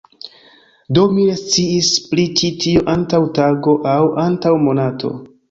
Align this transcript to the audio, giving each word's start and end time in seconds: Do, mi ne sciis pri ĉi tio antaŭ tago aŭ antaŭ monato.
Do, 0.97 1.03
mi 1.17 1.25
ne 1.31 1.35
sciis 1.41 1.89
pri 2.13 2.25
ĉi 2.41 2.49
tio 2.65 2.83
antaŭ 2.95 3.21
tago 3.41 3.77
aŭ 3.95 4.01
antaŭ 4.27 4.57
monato. 4.67 5.15